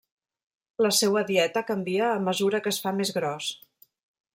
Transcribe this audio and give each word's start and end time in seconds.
La 0.83 0.91
seua 1.01 1.23
dieta 1.29 1.65
canvia 1.69 2.09
a 2.15 2.19
mesura 2.31 2.63
que 2.65 2.77
es 2.77 2.81
fa 2.87 2.99
més 3.03 3.17
gros. 3.21 3.53